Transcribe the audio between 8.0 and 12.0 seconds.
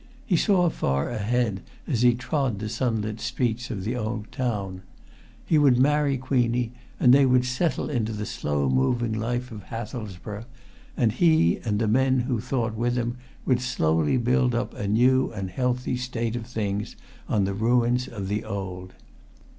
the slow moving life of Hathelsborough, and he and